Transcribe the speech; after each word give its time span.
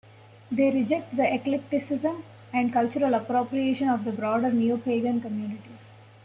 They 0.51 0.71
reject 0.71 1.15
the 1.15 1.31
eclecticism 1.31 2.23
and 2.51 2.73
cultural 2.73 3.13
appropriation 3.13 3.87
of 3.87 4.03
the 4.03 4.11
broader 4.11 4.49
Neopagan 4.49 5.21
community. 5.21 5.77